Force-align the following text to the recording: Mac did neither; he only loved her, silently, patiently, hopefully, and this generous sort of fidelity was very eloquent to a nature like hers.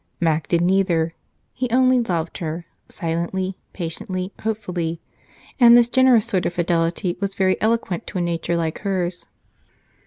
Mac 0.19 0.47
did 0.47 0.61
neither; 0.61 1.13
he 1.53 1.69
only 1.69 1.99
loved 1.99 2.39
her, 2.39 2.65
silently, 2.89 3.59
patiently, 3.71 4.33
hopefully, 4.41 4.99
and 5.59 5.77
this 5.77 5.89
generous 5.89 6.25
sort 6.25 6.47
of 6.47 6.53
fidelity 6.55 7.15
was 7.19 7.35
very 7.35 7.55
eloquent 7.61 8.07
to 8.07 8.17
a 8.17 8.21
nature 8.21 8.57
like 8.57 8.79
hers. 8.79 9.27